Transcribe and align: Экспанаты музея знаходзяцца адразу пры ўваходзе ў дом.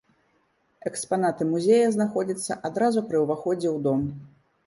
Экспанаты 0.89 1.45
музея 1.51 1.91
знаходзяцца 1.97 2.57
адразу 2.69 3.05
пры 3.11 3.17
ўваходзе 3.27 3.69
ў 3.75 3.85
дом. 3.89 4.01